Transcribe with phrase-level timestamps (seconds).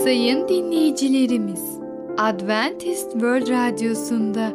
[0.00, 1.78] Sayın dinleyicilerimiz,
[2.18, 4.52] Adventist World Radyosu'nda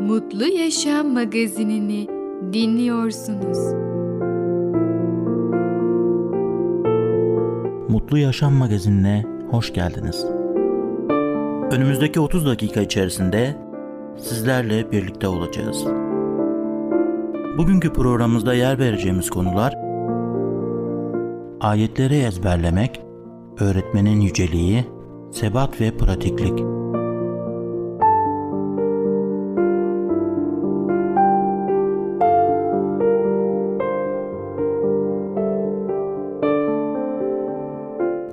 [0.00, 2.08] Mutlu Yaşam magazinini
[2.52, 3.58] dinliyorsunuz.
[7.88, 10.26] Mutlu Yaşam magazinine hoş geldiniz.
[11.72, 13.56] Önümüzdeki 30 dakika içerisinde
[14.16, 15.84] sizlerle birlikte olacağız.
[17.58, 19.88] Bugünkü programımızda yer vereceğimiz konular
[21.60, 23.00] ayetleri ezberlemek,
[23.60, 24.84] öğretmenin yüceliği,
[25.32, 26.58] sebat ve pratiklik.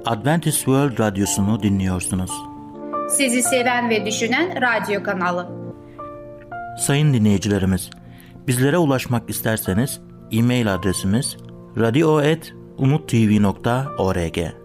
[0.06, 2.32] Adventist World Radyosu'nu dinliyorsunuz.
[3.10, 5.48] Sizi seven ve düşünen radyo kanalı.
[6.80, 7.90] Sayın dinleyicilerimiz,
[8.48, 10.02] bizlere ulaşmak isterseniz
[10.32, 11.38] e-mail adresimiz
[11.78, 14.65] radio.umutv.org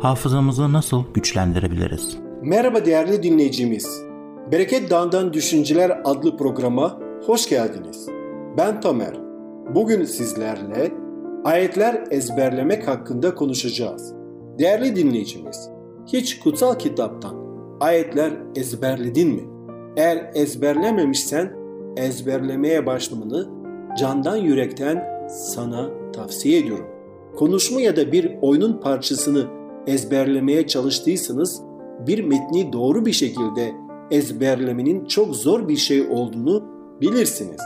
[0.00, 2.18] Hafızamızı nasıl güçlendirebiliriz?
[2.42, 4.02] Merhaba değerli dinleyicimiz.
[4.52, 8.08] Bereket Dağı'ndan Düşünceler adlı programa hoş geldiniz.
[8.58, 9.14] Ben Tamer.
[9.74, 10.92] Bugün sizlerle
[11.44, 14.14] ayetler ezberlemek hakkında konuşacağız.
[14.58, 15.70] Değerli dinleyicimiz,
[16.06, 17.34] hiç kutsal kitaptan
[17.80, 19.42] ayetler ezberledin mi?
[19.96, 21.52] Eğer ezberlememişsen
[21.96, 23.48] ezberlemeye başlamanı
[23.98, 26.86] candan yürekten sana tavsiye ediyorum.
[27.36, 29.46] Konuşma ya da bir oyunun parçasını
[29.86, 31.62] ezberlemeye çalıştıysanız
[32.06, 33.72] bir metni doğru bir şekilde
[34.10, 36.64] ezberlemenin çok zor bir şey olduğunu
[37.00, 37.60] bilirsiniz.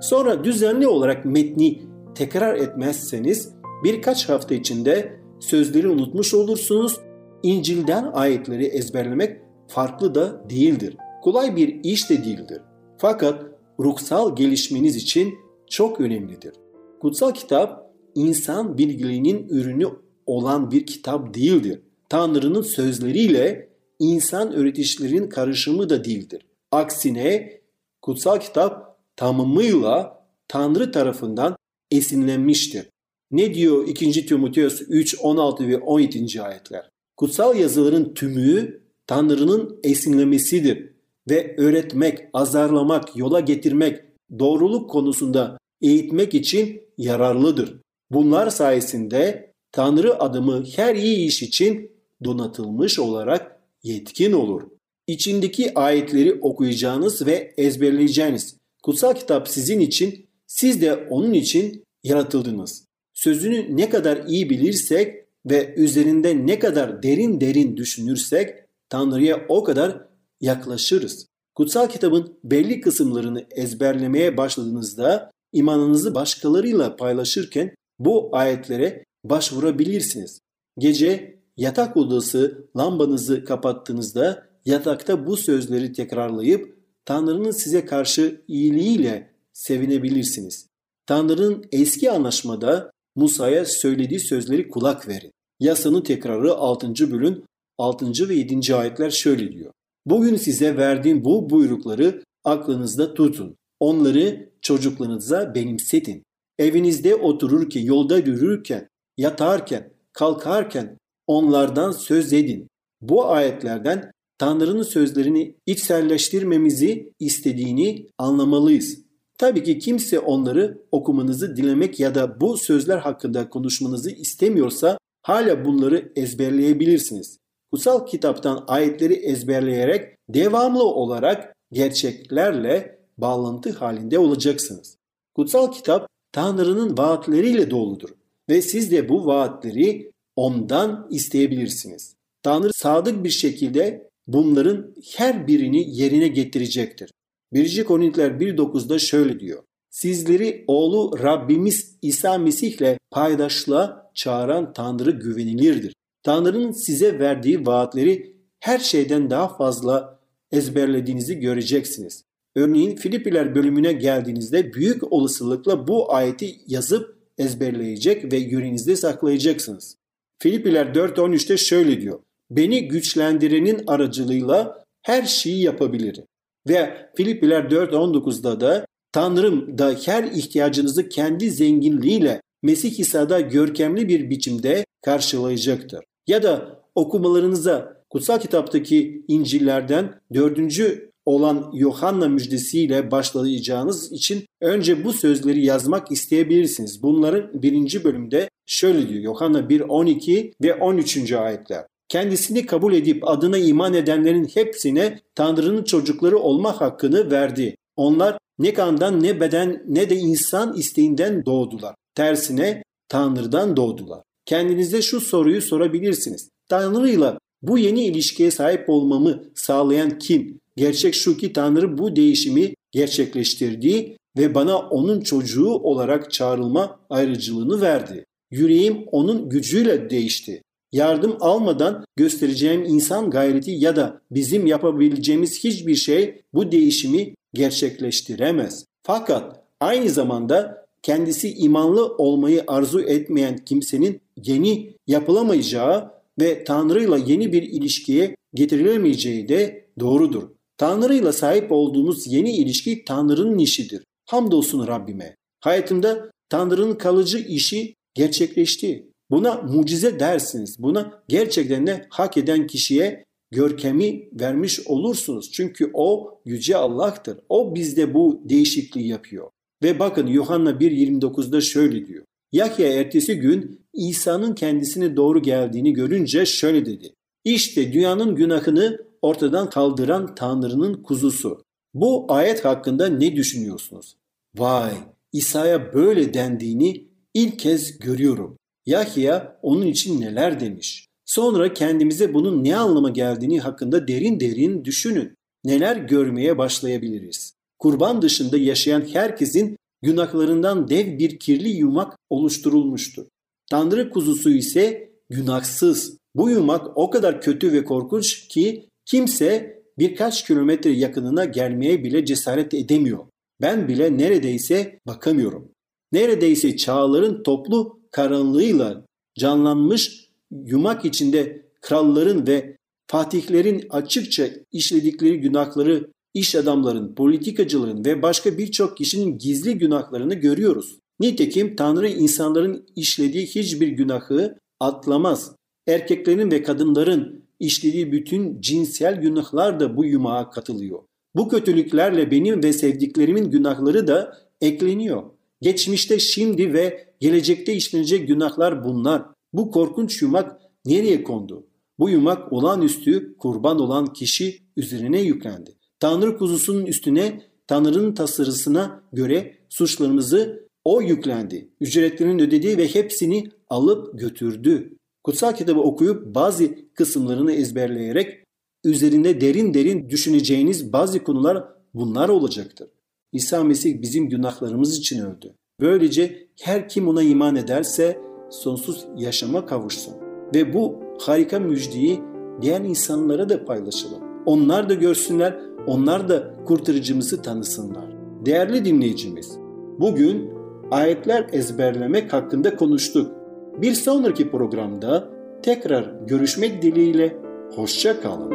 [0.00, 1.82] Sonra düzenli olarak metni
[2.14, 7.00] tekrar etmezseniz birkaç hafta içinde sözleri unutmuş olursunuz.
[7.42, 10.96] İncil'den ayetleri ezberlemek farklı da değildir.
[11.22, 12.60] Kolay bir iş de değildir.
[12.98, 13.44] Fakat
[13.80, 15.34] ruhsal gelişmeniz için
[15.70, 16.52] çok önemlidir.
[17.00, 19.86] Kutsal kitap insan bilgiliğinin ürünü
[20.26, 21.80] olan bir kitap değildir.
[22.08, 23.68] Tanrı'nın sözleriyle
[23.98, 26.46] insan öğretişlerinin karışımı da değildir.
[26.70, 27.60] Aksine
[28.02, 31.56] kutsal kitap tamamıyla Tanrı tarafından
[31.90, 32.86] esinlenmiştir.
[33.30, 34.26] Ne diyor 2.
[34.26, 36.42] Timoteus 3, 16 ve 17.
[36.42, 36.88] ayetler?
[37.16, 40.92] Kutsal yazıların tümü Tanrı'nın esinlemesidir
[41.30, 44.00] ve öğretmek, azarlamak, yola getirmek,
[44.38, 47.80] doğruluk konusunda eğitmek için yararlıdır.
[48.10, 51.90] Bunlar sayesinde Tanrı adımı her iyi iş için
[52.24, 54.62] donatılmış olarak yetkin olur.
[55.06, 62.84] İçindeki ayetleri okuyacağınız ve ezberleyeceğiniz kutsal kitap sizin için, siz de onun için yaratıldınız.
[63.12, 68.54] Sözünü ne kadar iyi bilirsek ve üzerinde ne kadar derin derin düşünürsek
[68.88, 70.06] Tanrı'ya o kadar
[70.40, 71.26] yaklaşırız.
[71.54, 80.40] Kutsal kitabın belli kısımlarını ezberlemeye başladığınızda imanınızı başkalarıyla paylaşırken bu ayetlere başvurabilirsiniz.
[80.78, 90.66] Gece yatak odası lambanızı kapattığınızda yatakta bu sözleri tekrarlayıp Tanrı'nın size karşı iyiliğiyle sevinebilirsiniz.
[91.06, 95.32] Tanrı'nın eski anlaşmada Musa'ya söylediği sözleri kulak verin.
[95.60, 97.10] Yasanın tekrarı 6.
[97.10, 97.42] bölüm
[97.78, 98.28] 6.
[98.28, 98.74] ve 7.
[98.74, 99.72] ayetler şöyle diyor.
[100.06, 103.56] Bugün size verdiğim bu buyrukları aklınızda tutun.
[103.80, 106.22] Onları çocuklarınıza benimsetin.
[106.58, 108.88] Evinizde otururken, yolda yürürken,
[109.22, 112.68] yatarken, kalkarken onlardan söz edin.
[113.00, 118.98] Bu ayetlerden Tanrı'nın sözlerini içselleştirmemizi istediğini anlamalıyız.
[119.38, 126.12] Tabii ki kimse onları okumanızı dilemek ya da bu sözler hakkında konuşmanızı istemiyorsa hala bunları
[126.16, 127.38] ezberleyebilirsiniz.
[127.70, 134.96] Kutsal kitaptan ayetleri ezberleyerek devamlı olarak gerçeklerle bağlantı halinde olacaksınız.
[135.34, 138.10] Kutsal kitap Tanrı'nın vaatleriyle doludur
[138.48, 142.14] ve siz de bu vaatleri ondan isteyebilirsiniz.
[142.42, 147.10] Tanrı sadık bir şekilde bunların her birini yerine getirecektir.
[147.52, 147.84] 1.
[147.84, 149.62] Korintiler 1.9'da şöyle diyor.
[149.90, 155.94] Sizleri oğlu Rabbimiz İsa Mesih'le paydaşlığa çağıran Tanrı güvenilirdir.
[156.22, 160.20] Tanrı'nın size verdiği vaatleri her şeyden daha fazla
[160.52, 162.24] ezberlediğinizi göreceksiniz.
[162.56, 169.96] Örneğin Filipiler bölümüne geldiğinizde büyük olasılıkla bu ayeti yazıp ezberleyecek ve yüreğinizde saklayacaksınız.
[170.38, 172.20] Filipiler 4.13'te şöyle diyor.
[172.50, 176.24] beni güçlendirenin aracılığıyla her şeyi yapabilirim.
[176.68, 184.84] Ve Filipiler 4.19'da da Tanrım da her ihtiyacınızı kendi zenginliğiyle Mesih İsa'da görkemli bir biçimde
[185.02, 186.04] karşılayacaktır.
[186.26, 195.64] Ya da okumalarınıza kutsal kitaptaki İncil'lerden dördüncü olan Yohanna müjdesiyle başlayacağınız için önce bu sözleri
[195.64, 197.02] yazmak isteyebilirsiniz.
[197.02, 201.32] Bunların birinci bölümde şöyle diyor Yohanna 1, 12 ve 13.
[201.32, 201.84] ayetler.
[202.08, 207.76] Kendisini kabul edip adına iman edenlerin hepsine Tanrı'nın çocukları olma hakkını verdi.
[207.96, 211.94] Onlar ne kandan ne beden ne de insan isteğinden doğdular.
[212.14, 214.22] Tersine Tanrı'dan doğdular.
[214.44, 216.48] Kendinize şu soruyu sorabilirsiniz.
[216.68, 220.60] Tanrı'yla bu yeni ilişkiye sahip olmamı sağlayan kim?
[220.76, 228.24] Gerçek şu ki Tanrı bu değişimi gerçekleştirdi ve bana onun çocuğu olarak çağrılma ayrıcılığını verdi.
[228.50, 230.62] Yüreğim onun gücüyle değişti.
[230.92, 238.84] Yardım almadan göstereceğim insan gayreti ya da bizim yapabileceğimiz hiçbir şey bu değişimi gerçekleştiremez.
[239.02, 246.10] Fakat aynı zamanda kendisi imanlı olmayı arzu etmeyen kimsenin yeni yapılamayacağı
[246.40, 250.42] ve Tanrı'yla yeni bir ilişkiye getirilemeyeceği de doğrudur.
[250.82, 254.04] Tanrı'yla sahip olduğumuz yeni ilişki Tanrı'nın işidir.
[254.26, 255.36] Hamdolsun Rabbime.
[255.60, 259.08] Hayatımda Tanrı'nın kalıcı işi gerçekleşti.
[259.30, 260.76] Buna mucize dersiniz.
[260.78, 265.52] Buna gerçekten de hak eden kişiye görkemi vermiş olursunuz.
[265.52, 267.38] Çünkü o yüce Allah'tır.
[267.48, 269.50] O bizde bu değişikliği yapıyor.
[269.82, 272.24] Ve bakın Yuhanna 1.29'da şöyle diyor.
[272.52, 277.14] Yahya ertesi gün İsa'nın kendisine doğru geldiğini görünce şöyle dedi.
[277.44, 281.62] İşte dünyanın günahını ortadan kaldıran Tanrı'nın kuzusu.
[281.94, 284.16] Bu ayet hakkında ne düşünüyorsunuz?
[284.56, 284.92] Vay
[285.32, 288.56] İsa'ya böyle dendiğini ilk kez görüyorum.
[288.86, 291.06] Yahya onun için neler demiş.
[291.24, 295.34] Sonra kendimize bunun ne anlama geldiğini hakkında derin derin düşünün.
[295.64, 297.52] Neler görmeye başlayabiliriz?
[297.78, 303.26] Kurban dışında yaşayan herkesin günahlarından dev bir kirli yumak oluşturulmuştur.
[303.70, 306.16] Tanrı kuzusu ise günahsız.
[306.34, 312.74] Bu yumak o kadar kötü ve korkunç ki kimse birkaç kilometre yakınına gelmeye bile cesaret
[312.74, 313.26] edemiyor.
[313.60, 315.72] Ben bile neredeyse bakamıyorum.
[316.12, 319.04] Neredeyse çağların toplu karanlığıyla
[319.38, 322.76] canlanmış yumak içinde kralların ve
[323.06, 330.98] fatihlerin açıkça işledikleri günahları iş adamların, politikacıların ve başka birçok kişinin gizli günahlarını görüyoruz.
[331.20, 335.52] Nitekim Tanrı insanların işlediği hiçbir günahı atlamaz.
[335.86, 340.98] Erkeklerin ve kadınların işlediği bütün cinsel günahlar da bu yumağa katılıyor.
[341.36, 345.22] Bu kötülüklerle benim ve sevdiklerimin günahları da ekleniyor.
[345.60, 349.22] Geçmişte, şimdi ve gelecekte işlenecek günahlar bunlar.
[349.52, 351.66] Bu korkunç yumak nereye kondu?
[351.98, 355.74] Bu yumak olağanüstü kurban olan kişi üzerine yüklendi.
[356.00, 361.68] Tanrı kuzusunun üstüne Tanrı'nın tasarısına göre suçlarımızı o yüklendi.
[361.80, 364.96] Ücretlerini ödedi ve hepsini alıp götürdü.
[365.24, 366.64] Kutsal kitabı okuyup bazı
[366.94, 368.44] kısımlarını ezberleyerek
[368.84, 371.64] üzerinde derin derin düşüneceğiniz bazı konular
[371.94, 372.88] bunlar olacaktır.
[373.32, 375.54] İsa Mesih bizim günahlarımız için öldü.
[375.80, 378.20] Böylece her kim ona iman ederse
[378.50, 380.14] sonsuz yaşama kavuşsun.
[380.54, 382.20] Ve bu harika müjdeyi
[382.60, 384.22] diğer insanlara da paylaşalım.
[384.46, 388.04] Onlar da görsünler, onlar da kurtarıcımızı tanısınlar.
[388.46, 389.58] Değerli dinleyicimiz,
[390.00, 390.50] bugün
[390.90, 393.41] ayetler ezberlemek hakkında konuştuk.
[393.76, 395.28] Bir sonraki programda
[395.62, 397.36] tekrar görüşmek dileğiyle
[397.74, 398.50] hoşça kalın.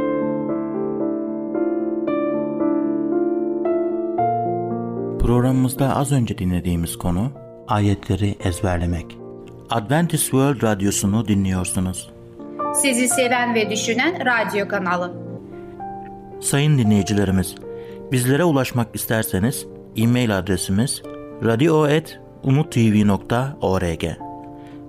[5.19, 7.31] Programımızda az önce dinlediğimiz konu
[7.67, 9.17] ayetleri ezberlemek.
[9.69, 12.09] Adventist World Radyosu'nu dinliyorsunuz.
[12.73, 15.13] Sizi seven ve düşünen radyo kanalı.
[16.39, 17.55] Sayın dinleyicilerimiz,
[18.11, 21.01] bizlere ulaşmak isterseniz e-mail adresimiz
[21.43, 24.26] radio.umutv.org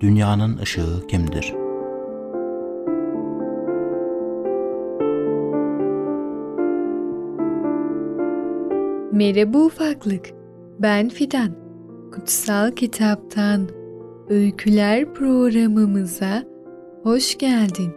[0.00, 1.54] Dünyanın ışığı kimdir?
[9.12, 10.30] Merhaba ufaklık.
[10.78, 11.50] Ben Fidan.
[12.14, 13.68] Kutsal Kitaptan
[14.28, 16.44] Öyküler programımıza
[17.02, 17.92] hoş geldin.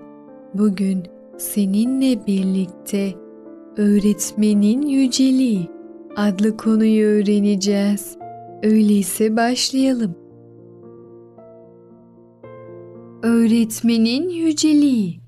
[0.54, 1.04] Bugün
[1.38, 3.14] seninle birlikte
[3.78, 5.70] öğretmenin yüceliği
[6.16, 8.18] adlı konuyu öğreneceğiz.
[8.64, 10.23] Öyleyse başlayalım.
[13.24, 15.20] Öğretmenin yüceliği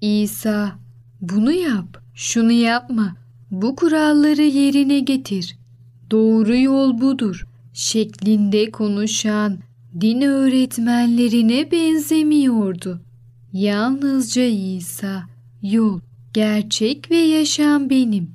[0.00, 0.78] İsa
[1.20, 3.16] bunu yap, şunu yapma,
[3.50, 5.56] bu kuralları yerine getir.
[6.10, 9.58] Doğru yol budur şeklinde konuşan
[10.00, 13.00] din öğretmenlerine benzemiyordu.
[13.52, 15.22] Yalnızca İsa,
[15.62, 16.00] yol,
[16.34, 18.30] gerçek ve yaşam benim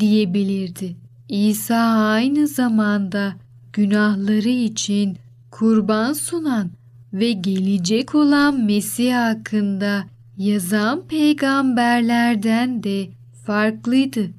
[0.00, 0.96] diyebilirdi.
[1.28, 1.76] İsa
[2.10, 3.34] aynı zamanda
[3.72, 5.16] günahları için
[5.50, 6.70] kurban sunan
[7.16, 10.04] ve gelecek olan Mesih hakkında
[10.38, 13.08] yazan peygamberlerden de
[13.46, 14.30] farklıydı.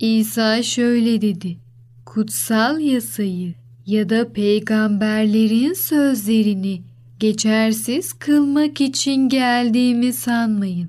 [0.00, 1.56] İsa şöyle dedi.
[2.06, 3.54] Kutsal yasayı
[3.86, 6.82] ya da peygamberlerin sözlerini
[7.20, 10.88] geçersiz kılmak için geldiğimi sanmayın.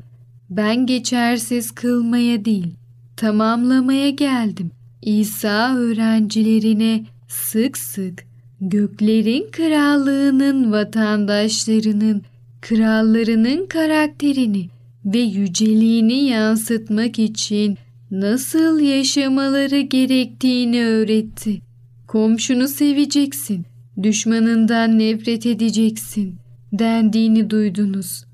[0.50, 2.74] Ben geçersiz kılmaya değil,
[3.18, 4.72] tamamlamaya geldim.
[5.01, 8.27] İsa öğrencilerine sık sık
[8.62, 12.22] göklerin krallığının vatandaşlarının
[12.62, 14.70] krallarının karakterini
[15.06, 17.78] ve yüceliğini yansıtmak için
[18.12, 21.62] nasıl yaşamaları gerektiğini öğretti.
[22.08, 23.66] Komşunu seveceksin,
[24.04, 26.36] düşmanından nefret edeceksin
[26.74, 28.26] dendiğini duydunuz.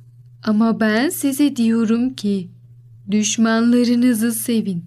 [0.43, 2.47] Ama ben size diyorum ki
[3.11, 4.83] düşmanlarınızı sevin.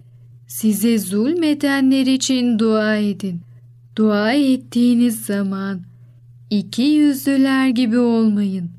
[0.47, 3.41] Size zulmedenler için dua edin.
[3.97, 5.81] Dua ettiğiniz zaman
[6.49, 8.69] iki yüzlüler gibi olmayın.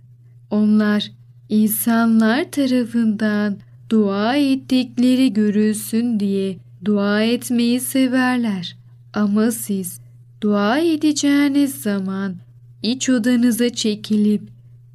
[0.51, 1.13] Onlar
[1.49, 3.57] insanlar tarafından
[3.91, 8.77] dua ettikleri görülsün diye dua etmeyi severler.
[9.15, 10.01] Ama siz
[10.41, 12.37] dua edeceğiniz zaman
[12.83, 14.43] iç odanıza çekilip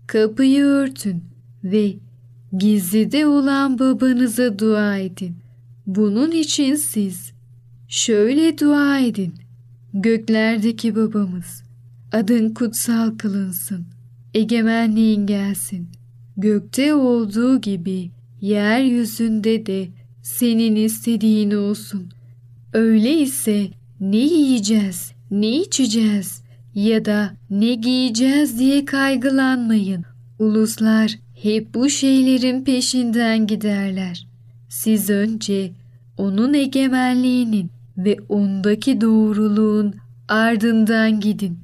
[0.08, 1.24] kapıyı örtün
[1.64, 1.94] ve
[2.58, 5.36] gizlide olan babanıza dua edin.
[5.88, 7.32] Bunun için siz
[7.88, 9.43] şöyle dua edin.
[9.94, 11.64] Göklerdeki babamız,
[12.12, 13.86] adın kutsal kılınsın,
[14.34, 15.90] egemenliğin gelsin.
[16.38, 19.88] Gökte olduğu gibi yeryüzünde de
[20.22, 22.10] senin istediğin olsun.
[22.74, 23.68] Öyleyse
[24.00, 26.44] ne yiyeceğiz, ne içeceğiz
[26.76, 30.06] ya da ne giyeceğiz diye kaygılanmayın.
[30.40, 34.28] Uluslar hep bu şeylerin peşinden giderler.
[34.70, 35.72] Siz önce
[36.18, 39.96] onun egemenliğinin ve ondaki doğruluğun
[40.28, 41.60] ardından gidin.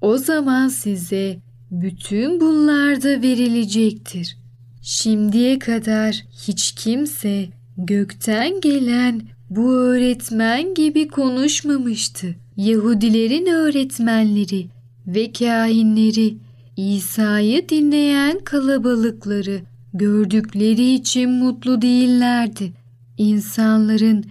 [0.00, 1.38] O zaman size
[1.70, 4.36] bütün bunlar da verilecektir.
[4.82, 12.34] Şimdiye kadar hiç kimse gökten gelen bu öğretmen gibi konuşmamıştı.
[12.56, 14.66] Yahudilerin öğretmenleri
[15.06, 16.36] ve kahinleri
[16.76, 19.60] İsa'yı dinleyen kalabalıkları
[19.94, 22.72] gördükleri için mutlu değillerdi.
[23.18, 24.24] İnsanların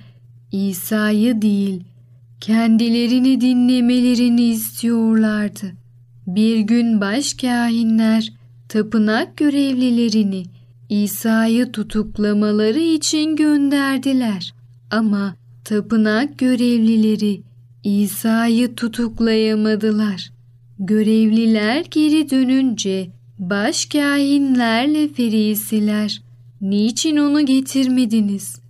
[0.53, 1.83] İsa'yı değil,
[2.41, 5.72] kendilerini dinlemelerini istiyorlardı.
[6.27, 8.33] Bir gün başkahinler
[8.69, 10.43] tapınak görevlilerini
[10.89, 14.53] İsa'yı tutuklamaları için gönderdiler.
[14.91, 17.41] Ama tapınak görevlileri
[17.83, 20.31] İsa'yı tutuklayamadılar.
[20.79, 26.22] Görevliler geri dönünce başkahinlerle ferisiler
[26.62, 28.62] niçin onu getirmediniz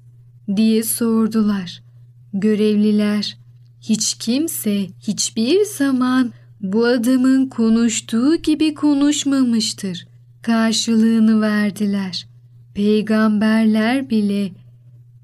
[0.56, 1.84] diye sordular.
[2.34, 3.38] Görevliler
[3.82, 10.08] hiç kimse hiçbir zaman bu adamın konuştuğu gibi konuşmamıştır.
[10.42, 12.28] Karşılığını verdiler.
[12.74, 14.52] Peygamberler bile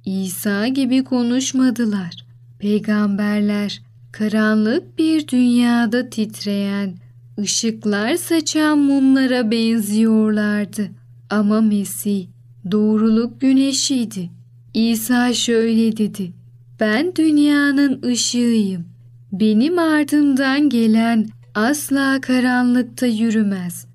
[0.05, 2.25] İsa gibi konuşmadılar.
[2.59, 6.97] Peygamberler karanlık bir dünyada titreyen,
[7.39, 10.89] ışıklar saçan mumlara benziyorlardı.
[11.29, 12.27] Ama Mesih
[12.71, 14.38] doğruluk güneşiydi.
[14.73, 16.33] İsa şöyle dedi.
[16.79, 18.85] Ben dünyanın ışığıyım.
[19.31, 23.85] Benim ardımdan gelen asla karanlıkta yürümez.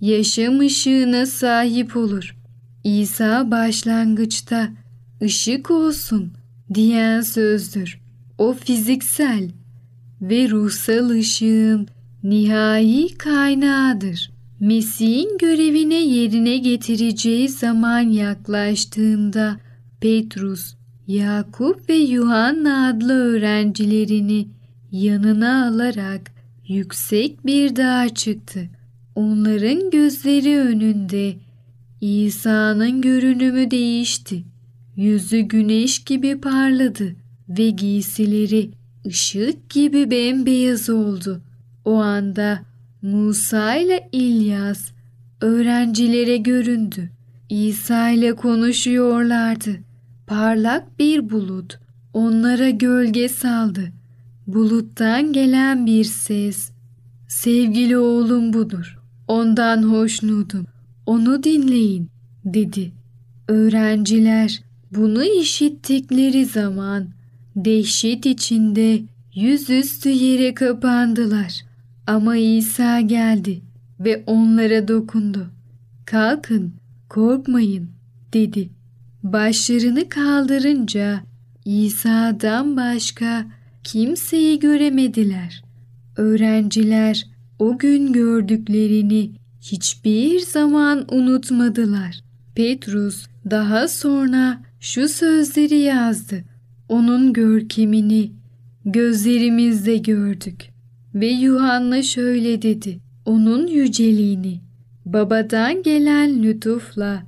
[0.00, 2.36] Yaşam ışığına sahip olur.
[2.84, 4.68] İsa başlangıçta
[5.22, 6.32] ışık olsun
[6.74, 8.00] diyen sözdür.
[8.38, 9.50] O fiziksel
[10.22, 11.88] ve ruhsal ışığın
[12.22, 14.30] nihai kaynağıdır.
[14.60, 19.56] Mesih'in görevine yerine getireceği zaman yaklaştığında
[20.04, 20.74] Petrus,
[21.06, 24.48] Yakup ve Yuhanna adlı öğrencilerini
[24.92, 26.32] yanına alarak
[26.68, 28.68] yüksek bir dağa çıktı.
[29.14, 31.34] Onların gözleri önünde
[32.00, 34.44] İsa'nın görünümü değişti.
[34.96, 37.16] Yüzü güneş gibi parladı
[37.48, 38.70] ve giysileri
[39.06, 41.40] ışık gibi bembeyaz oldu.
[41.84, 42.60] O anda
[43.02, 44.90] Musa ile İlyas
[45.40, 47.10] öğrencilere göründü.
[47.48, 49.93] İsa ile konuşuyorlardı.
[50.26, 51.78] Parlak bir bulut
[52.12, 53.92] onlara gölge saldı.
[54.46, 56.70] Buluttan gelen bir ses.
[57.28, 58.98] Sevgili oğlum budur.
[59.28, 60.66] Ondan hoşnutum.
[61.06, 62.10] Onu dinleyin
[62.44, 62.92] dedi.
[63.48, 67.08] Öğrenciler bunu işittikleri zaman
[67.56, 69.02] dehşet içinde
[69.34, 71.64] yüzüstü yere kapandılar.
[72.06, 73.62] Ama İsa geldi
[74.00, 75.50] ve onlara dokundu.
[76.06, 76.72] Kalkın,
[77.08, 77.90] korkmayın
[78.32, 78.70] dedi.
[79.24, 81.20] Başlarını kaldırınca
[81.64, 83.46] İsa'dan başka
[83.84, 85.62] kimseyi göremediler.
[86.16, 87.26] Öğrenciler
[87.58, 92.20] o gün gördüklerini hiçbir zaman unutmadılar.
[92.54, 96.44] Petrus daha sonra şu sözleri yazdı.
[96.88, 98.32] Onun görkemini
[98.84, 100.70] gözlerimizde gördük.
[101.14, 103.00] Ve Yuhanna şöyle dedi.
[103.24, 104.60] Onun yüceliğini
[105.06, 107.22] babadan gelen lütufla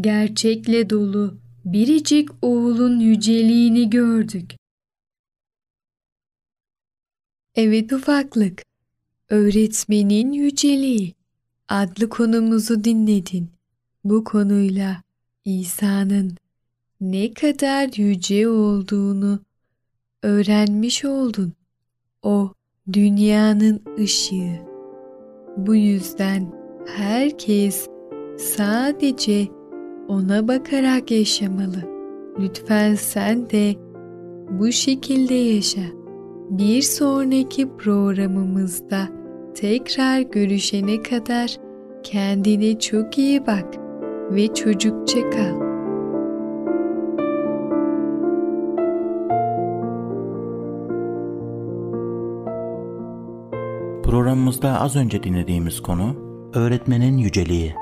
[0.00, 4.56] gerçekle dolu biricik oğulun yüceliğini gördük.
[7.54, 8.62] Evet ufaklık,
[9.28, 11.14] öğretmenin yüceliği
[11.68, 13.50] adlı konumuzu dinledin.
[14.04, 15.02] Bu konuyla
[15.44, 16.36] İsa'nın
[17.00, 19.40] ne kadar yüce olduğunu
[20.22, 21.52] öğrenmiş oldun.
[22.22, 22.52] O
[22.92, 24.62] dünyanın ışığı.
[25.56, 26.52] Bu yüzden
[26.86, 27.86] herkes
[28.38, 29.48] sadece
[30.08, 31.82] ona bakarak yaşamalı.
[32.38, 33.74] Lütfen sen de
[34.50, 36.02] bu şekilde yaşa.
[36.50, 39.08] Bir sonraki programımızda
[39.54, 41.56] tekrar görüşene kadar
[42.02, 43.74] kendine çok iyi bak
[44.30, 45.72] ve çocukça kal.
[54.02, 56.16] Programımızda az önce dinlediğimiz konu
[56.54, 57.81] öğretmenin yüceliği.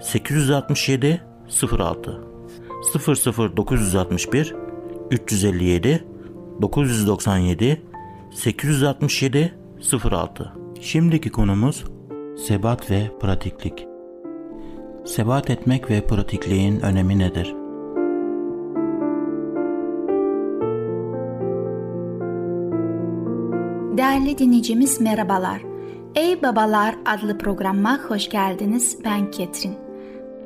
[0.00, 1.20] 867
[1.78, 2.20] 06
[3.56, 4.54] 00961
[5.10, 6.04] 357
[6.62, 7.82] 997
[8.34, 9.54] 867
[10.10, 11.84] 06 Şimdiki konumuz
[12.46, 13.86] sebat ve pratiklik.
[15.04, 17.54] Sebat etmek ve pratikliğin önemi nedir?
[23.98, 25.62] Değerli dinleyicimiz merhabalar.
[26.14, 28.98] Ey Babalar adlı programıma hoş geldiniz.
[29.04, 29.89] Ben Ketrin.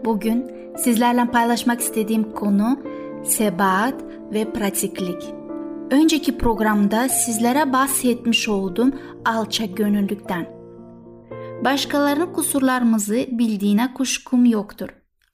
[0.05, 2.79] Bugün sizlerle paylaşmak istediğim konu
[3.25, 3.95] sebat
[4.33, 5.23] ve pratiklik.
[5.91, 8.91] Önceki programda sizlere bahsetmiş olduğum
[9.25, 10.47] alçak gönüllükten.
[11.65, 14.89] Başkalarının kusurlarımızı bildiğine kuşkum yoktur.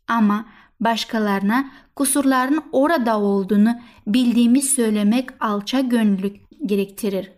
[0.08, 0.46] Ama
[0.80, 3.74] başkalarına kusurların orada olduğunu
[4.06, 7.32] bildiğimi söylemek alçak gönüllülük gerektirir.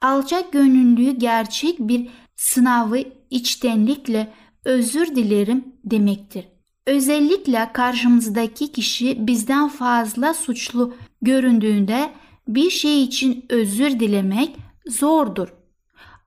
[0.00, 2.98] Alçak gönüllülüğü gerçek bir sınavı
[3.30, 4.32] içtenlikle
[4.64, 6.53] özür dilerim demektir.
[6.86, 12.12] Özellikle karşımızdaki kişi bizden fazla suçlu göründüğünde
[12.48, 15.48] bir şey için özür dilemek zordur.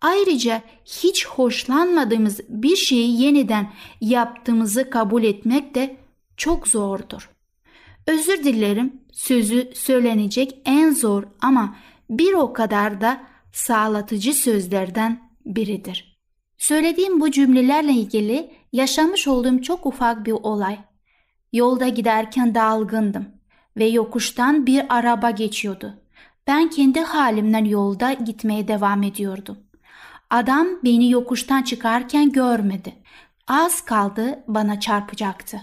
[0.02, 5.98] Ayrıca hiç hoşlanmadığımız bir şeyi yeniden yaptığımızı kabul etmek de
[6.38, 7.30] çok zordur.
[8.08, 11.76] Özür dilerim sözü söylenecek en zor ama
[12.10, 16.17] bir o kadar da sağlatıcı sözlerden biridir.
[16.58, 20.80] Söylediğim bu cümlelerle ilgili yaşamış olduğum çok ufak bir olay.
[21.53, 23.27] Yolda giderken dalgındım
[23.77, 25.93] ve yokuştan bir araba geçiyordu.
[26.47, 29.58] Ben kendi halimden yolda gitmeye devam ediyordum.
[30.30, 32.93] Adam beni yokuştan çıkarken görmedi.
[33.47, 35.62] Az kaldı bana çarpacaktı.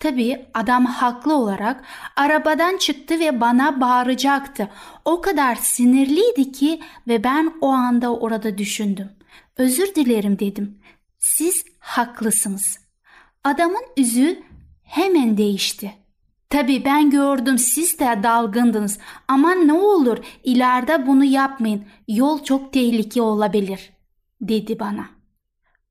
[0.00, 1.84] Tabii adam haklı olarak
[2.16, 4.68] arabadan çıktı ve bana bağıracaktı.
[5.04, 9.10] O kadar sinirliydi ki ve ben o anda orada düşündüm.
[9.56, 10.78] Özür dilerim dedim.
[11.18, 12.78] Siz haklısınız.
[13.44, 14.42] Adamın yüzü
[14.82, 15.94] hemen değişti.
[16.50, 21.84] Tabii ben gördüm siz de dalgındınız ama ne olur ileride bunu yapmayın.
[22.08, 23.90] Yol çok tehlikeli olabilir
[24.40, 25.08] dedi bana.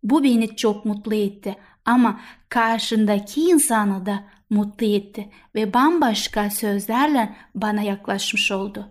[0.04, 7.82] Bu beni çok mutlu etti ama karşındaki insanı da mutlu etti ve bambaşka sözlerle bana
[7.82, 8.90] yaklaşmış oldu.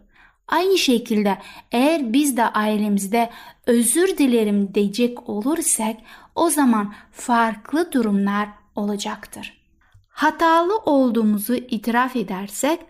[0.48, 1.38] Aynı şekilde
[1.72, 3.30] eğer biz de ailemizde
[3.66, 5.96] özür dilerim diyecek olursak
[6.36, 9.66] o zaman farklı durumlar olacaktır.
[10.08, 12.80] hatalı olduğumuzu itiraf edersek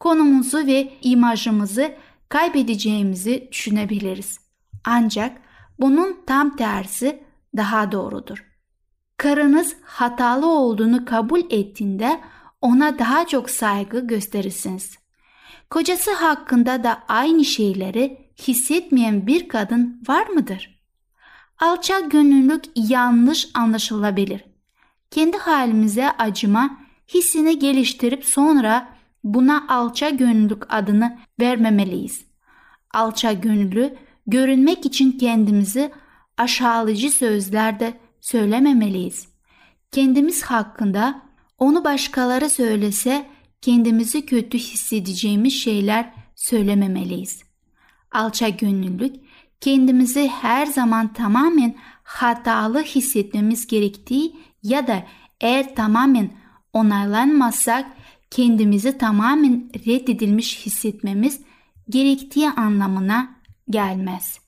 [0.00, 1.94] konumuzu ve imajımızı
[2.28, 4.38] kaybedeceğimizi düşünebiliriz.
[4.84, 5.36] Ancak
[5.80, 7.22] bunun tam tersi
[7.56, 8.44] daha doğrudur.
[9.16, 12.20] Karınız hatalı olduğunu kabul ettiğinde
[12.60, 14.98] ona daha çok saygı gösterirsiniz.
[15.70, 20.75] Kocası hakkında da aynı şeyleri hissetmeyen bir kadın var mıdır?
[21.58, 24.44] Alçak gönüllülük yanlış anlaşılabilir.
[25.10, 26.78] Kendi halimize acıma
[27.14, 28.88] hissini geliştirip sonra
[29.24, 32.24] buna alçak gönüllülük adını vermemeliyiz.
[32.94, 35.92] Alçak gönüllü görünmek için kendimizi
[36.36, 39.28] aşağılayıcı sözlerde söylememeliyiz.
[39.92, 41.22] Kendimiz hakkında
[41.58, 43.26] onu başkaları söylese
[43.62, 47.42] kendimizi kötü hissedeceğimiz şeyler söylememeliyiz.
[48.12, 49.25] Alçak gönüllülük
[49.60, 55.02] kendimizi her zaman tamamen hatalı hissetmemiz gerektiği ya da
[55.40, 56.30] eğer tamamen
[56.72, 57.86] onaylanmazsak
[58.30, 61.40] kendimizi tamamen reddedilmiş hissetmemiz
[61.90, 63.36] gerektiği anlamına
[63.70, 64.38] gelmez.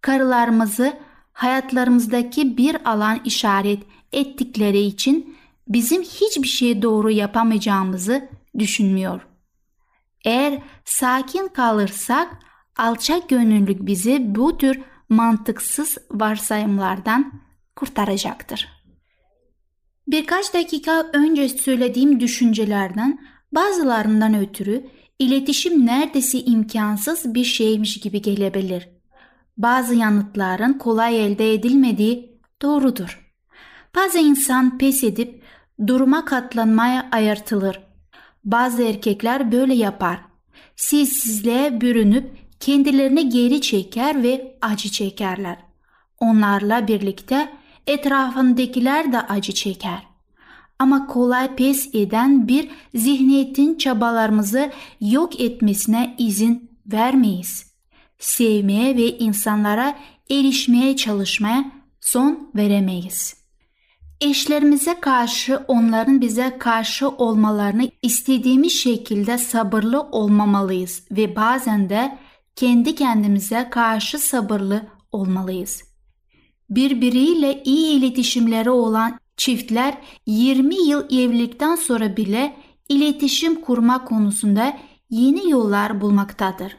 [0.00, 0.98] Karılarımızı
[1.32, 5.36] hayatlarımızdaki bir alan işaret ettikleri için
[5.68, 9.26] bizim hiçbir şey doğru yapamayacağımızı düşünmüyor.
[10.24, 12.38] Eğer sakin kalırsak
[12.76, 17.32] alçak gönüllülük bizi bu tür mantıksız varsayımlardan
[17.76, 18.68] kurtaracaktır.
[20.08, 23.18] Birkaç dakika önce söylediğim düşüncelerden
[23.52, 24.86] bazılarından ötürü
[25.18, 28.88] iletişim neredeyse imkansız bir şeymiş gibi gelebilir.
[29.58, 33.32] Bazı yanıtların kolay elde edilmediği doğrudur.
[33.96, 35.42] Bazı insan pes edip
[35.86, 37.80] duruma katlanmaya ayartılır.
[38.44, 40.20] Bazı erkekler böyle yapar.
[40.76, 45.56] Sessizliğe bürünüp kendilerini geri çeker ve acı çekerler.
[46.20, 47.52] Onlarla birlikte
[47.86, 50.02] etrafındakiler de acı çeker.
[50.78, 54.70] Ama kolay pes eden bir zihniyetin çabalarımızı
[55.00, 57.72] yok etmesine izin vermeyiz.
[58.18, 59.98] Sevmeye ve insanlara
[60.30, 63.34] erişmeye çalışmaya son veremeyiz.
[64.20, 72.18] Eşlerimize karşı onların bize karşı olmalarını istediğimiz şekilde sabırlı olmamalıyız ve bazen de
[72.56, 75.82] kendi kendimize karşı sabırlı olmalıyız.
[76.70, 82.56] Birbiriyle iyi iletişimleri olan çiftler 20 yıl evlilikten sonra bile
[82.88, 84.76] iletişim kurma konusunda
[85.10, 86.76] yeni yollar bulmaktadır.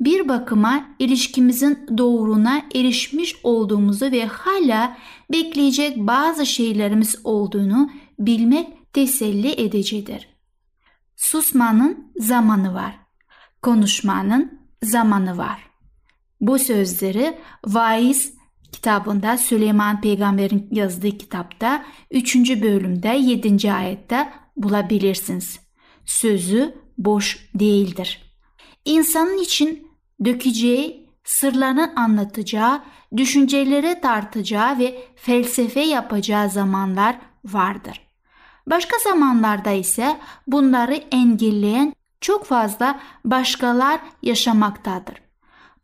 [0.00, 4.96] Bir bakıma ilişkimizin doğruna erişmiş olduğumuzu ve hala
[5.32, 10.28] bekleyecek bazı şeylerimiz olduğunu bilmek teselli edicidir.
[11.16, 12.98] Susmanın zamanı var.
[13.62, 14.55] Konuşmanın
[14.86, 15.70] zamanı var.
[16.40, 18.34] Bu sözleri Vaiz
[18.72, 22.36] kitabında Süleyman Peygamber'in yazdığı kitapta 3.
[22.62, 23.72] bölümde 7.
[23.72, 25.60] ayette bulabilirsiniz.
[26.04, 28.22] Sözü boş değildir.
[28.84, 29.88] İnsanın için
[30.24, 32.82] dökeceği, sırlarını anlatacağı,
[33.16, 38.00] düşünceleri tartacağı ve felsefe yapacağı zamanlar vardır.
[38.66, 45.14] Başka zamanlarda ise bunları engelleyen çok fazla başkalar yaşamaktadır.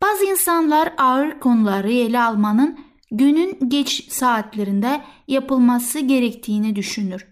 [0.01, 2.79] Bazı insanlar ağır konuları ele almanın
[3.11, 7.27] günün geç saatlerinde yapılması gerektiğini düşünür.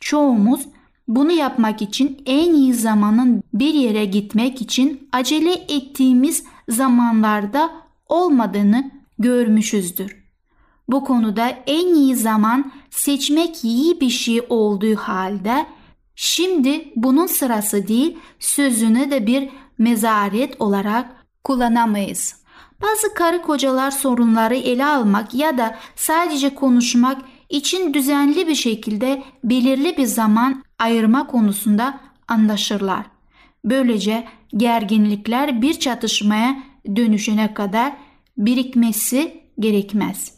[0.00, 0.68] Çoğumuz
[1.08, 7.70] bunu yapmak için en iyi zamanın bir yere gitmek için acele ettiğimiz zamanlarda
[8.08, 10.26] olmadığını görmüşüzdür.
[10.88, 15.66] Bu konuda en iyi zaman seçmek iyi bir şey olduğu halde
[16.16, 19.48] şimdi bunun sırası değil sözünü de bir
[19.78, 22.46] mezaret olarak kullanamayız.
[22.82, 29.96] Bazı karı kocalar sorunları ele almak ya da sadece konuşmak için düzenli bir şekilde belirli
[29.96, 33.06] bir zaman ayırma konusunda anlaşırlar.
[33.64, 36.62] Böylece gerginlikler bir çatışmaya
[36.96, 37.92] dönüşene kadar
[38.36, 40.34] birikmesi gerekmez.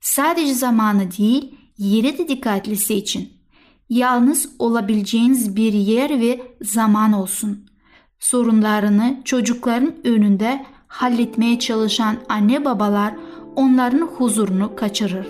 [0.00, 3.33] Sadece zamanı değil, yeri de dikkatli seçin.
[3.94, 7.58] Yalnız olabileceğiniz bir yer ve zaman olsun.
[8.18, 13.14] Sorunlarını çocukların önünde halletmeye çalışan anne babalar
[13.56, 15.26] onların huzurunu kaçırır.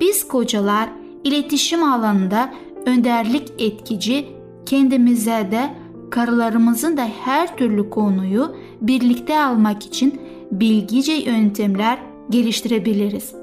[0.00, 0.88] Biz kocalar
[1.24, 2.54] iletişim alanında
[2.86, 4.26] önderlik etkici,
[4.66, 5.74] kendimize de
[6.10, 10.20] karılarımızın da her türlü konuyu birlikte almak için
[10.52, 11.98] bilgice yöntemler
[12.30, 13.34] geliştirebiliriz.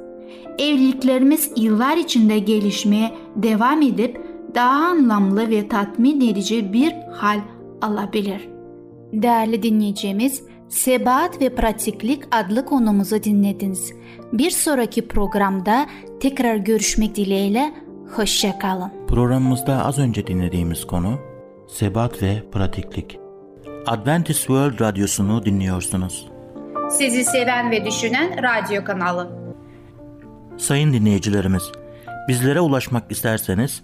[0.60, 4.21] Evliliklerimiz yıllar içinde gelişmeye devam edip
[4.56, 7.40] daha anlamlı ve tatmin edici bir hal
[7.82, 8.50] alabilir.
[9.14, 13.94] Değerli dinleyicimiz, Sebat ve Pratiklik adlı konumuzu dinlediniz.
[14.34, 15.86] Bir sonraki programda
[16.20, 17.74] tekrar görüşmek dileğiyle,
[18.16, 18.92] hoşçakalın.
[19.08, 21.20] Programımızda az önce dinlediğimiz konu
[21.68, 23.20] sebat ve pratiklik.
[23.88, 26.30] Adventist World Radyosu'nu dinliyorsunuz.
[26.90, 29.30] Sizi seven ve düşünen radyo kanalı.
[30.58, 31.64] Sayın dinleyicilerimiz,
[32.28, 33.84] bizlere ulaşmak isterseniz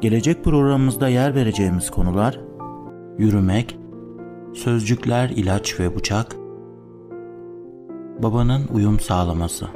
[0.00, 2.40] Gelecek programımızda yer vereceğimiz konular
[3.18, 3.78] yürümek,
[4.54, 6.36] sözcükler, ilaç ve bıçak,
[8.22, 9.66] babanın uyum sağlaması.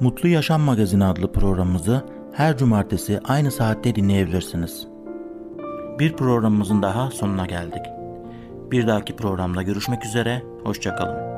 [0.00, 4.86] Mutlu Yaşam Magazini adlı programımızı her cumartesi aynı saatte dinleyebilirsiniz.
[5.98, 7.82] Bir programımızın daha sonuna geldik.
[8.70, 11.35] Bir dahaki programda görüşmek üzere, hoşçakalın.